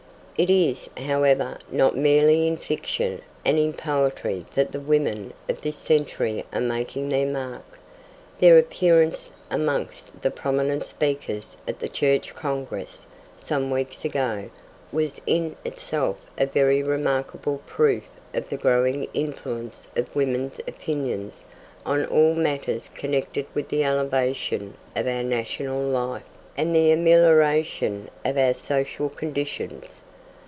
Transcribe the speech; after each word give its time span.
It 0.37 0.49
is, 0.49 0.89
however, 0.97 1.59
not 1.69 1.95
merely 1.95 2.47
in 2.47 2.57
fiction 2.57 3.21
and 3.45 3.59
in 3.59 3.73
poetry 3.73 4.43
that 4.55 4.71
the 4.71 4.79
women 4.79 5.33
of 5.47 5.61
this 5.61 5.75
century 5.77 6.43
are 6.51 6.59
making 6.59 7.09
their 7.09 7.27
mark. 7.27 7.61
Their 8.39 8.57
appearance 8.57 9.29
amongst 9.51 10.19
the 10.19 10.31
prominent 10.31 10.83
speakers 10.83 11.57
at 11.67 11.77
the 11.77 11.87
Church 11.87 12.33
Congress, 12.33 13.05
some 13.37 13.69
weeks 13.69 14.03
ago, 14.03 14.49
was 14.91 15.21
in 15.27 15.57
itself 15.63 16.17
a 16.39 16.47
very 16.47 16.81
remarkable 16.81 17.61
proof 17.67 18.05
of 18.33 18.49
the 18.49 18.57
growing 18.57 19.07
influence 19.13 19.91
of 19.95 20.15
women's 20.15 20.57
opinions 20.67 21.45
on 21.85 22.03
all 22.07 22.33
matters 22.33 22.89
connected 22.95 23.45
with 23.53 23.69
the 23.69 23.83
elevation 23.83 24.73
of 24.95 25.05
our 25.07 25.21
national 25.21 25.83
life, 25.83 26.23
and 26.57 26.75
the 26.75 26.91
amelioration 26.91 28.09
of 28.25 28.39
our 28.39 28.55
social 28.55 29.07
conditions. 29.07 30.01